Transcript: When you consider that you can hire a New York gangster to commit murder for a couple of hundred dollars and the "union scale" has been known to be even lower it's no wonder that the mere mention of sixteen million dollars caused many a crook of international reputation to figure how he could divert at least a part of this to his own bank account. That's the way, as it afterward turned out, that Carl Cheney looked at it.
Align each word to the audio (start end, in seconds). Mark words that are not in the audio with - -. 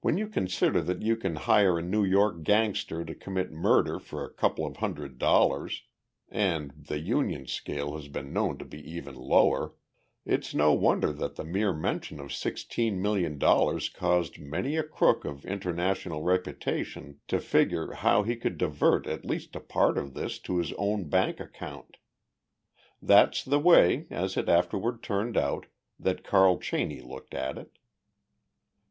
When 0.00 0.16
you 0.16 0.26
consider 0.26 0.80
that 0.80 1.02
you 1.02 1.18
can 1.18 1.36
hire 1.36 1.78
a 1.78 1.82
New 1.82 2.02
York 2.02 2.44
gangster 2.44 3.04
to 3.04 3.14
commit 3.14 3.52
murder 3.52 3.98
for 3.98 4.24
a 4.24 4.32
couple 4.32 4.64
of 4.64 4.78
hundred 4.78 5.18
dollars 5.18 5.82
and 6.30 6.70
the 6.70 6.98
"union 6.98 7.46
scale" 7.46 7.94
has 7.96 8.08
been 8.08 8.32
known 8.32 8.56
to 8.56 8.64
be 8.64 8.78
even 8.90 9.14
lower 9.16 9.74
it's 10.24 10.54
no 10.54 10.72
wonder 10.72 11.12
that 11.12 11.36
the 11.36 11.44
mere 11.44 11.74
mention 11.74 12.20
of 12.20 12.32
sixteen 12.32 13.02
million 13.02 13.36
dollars 13.36 13.90
caused 13.90 14.38
many 14.38 14.78
a 14.78 14.82
crook 14.82 15.26
of 15.26 15.44
international 15.44 16.22
reputation 16.22 17.20
to 17.28 17.38
figure 17.38 17.92
how 17.92 18.22
he 18.22 18.36
could 18.36 18.56
divert 18.56 19.06
at 19.06 19.26
least 19.26 19.54
a 19.54 19.60
part 19.60 19.98
of 19.98 20.14
this 20.14 20.38
to 20.38 20.56
his 20.56 20.72
own 20.78 21.10
bank 21.10 21.38
account. 21.38 21.98
That's 23.02 23.44
the 23.44 23.60
way, 23.60 24.06
as 24.08 24.38
it 24.38 24.48
afterward 24.48 25.02
turned 25.02 25.36
out, 25.36 25.66
that 25.98 26.24
Carl 26.24 26.58
Cheney 26.60 27.02
looked 27.02 27.34
at 27.34 27.58
it. 27.58 27.76